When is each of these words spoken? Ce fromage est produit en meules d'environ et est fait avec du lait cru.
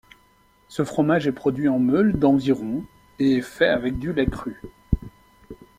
Ce 0.67 0.83
fromage 0.83 1.27
est 1.27 1.31
produit 1.31 1.67
en 1.67 1.77
meules 1.77 2.17
d'environ 2.17 2.83
et 3.19 3.33
est 3.37 3.41
fait 3.41 3.67
avec 3.67 3.99
du 3.99 4.11
lait 4.13 4.25
cru. 4.25 4.59